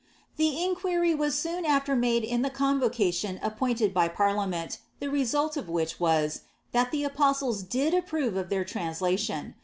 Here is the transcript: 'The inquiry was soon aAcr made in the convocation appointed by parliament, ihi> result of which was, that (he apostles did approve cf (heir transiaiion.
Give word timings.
'The 0.37 0.63
inquiry 0.63 1.13
was 1.13 1.37
soon 1.37 1.63
aAcr 1.63 1.95
made 1.95 2.23
in 2.23 2.41
the 2.41 2.49
convocation 2.49 3.39
appointed 3.43 3.93
by 3.93 4.07
parliament, 4.07 4.79
ihi> 4.99 5.11
result 5.11 5.57
of 5.57 5.69
which 5.69 5.99
was, 5.99 6.41
that 6.71 6.91
(he 6.91 7.03
apostles 7.03 7.61
did 7.61 7.93
approve 7.93 8.33
cf 8.33 8.51
(heir 8.51 8.65
transiaiion. 8.65 9.53